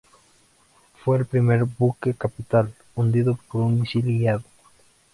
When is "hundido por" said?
2.95-3.61